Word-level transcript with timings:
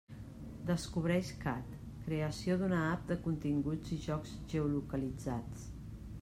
Descobreix 0.69 1.29
cat: 1.43 1.75
creació 2.07 2.57
d'una 2.63 2.81
app 2.95 3.05
de 3.13 3.19
continguts 3.29 3.95
i 3.99 4.01
jocs 4.09 4.35
geolocalitzats. 4.55 5.71